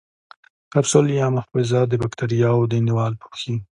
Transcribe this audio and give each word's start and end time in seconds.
کپسول 0.73 1.05
یا 1.19 1.27
محفظه 1.35 1.79
د 1.87 1.93
باکتریاوو 2.01 2.69
دیوال 2.71 3.13
پوښي. 3.21 3.55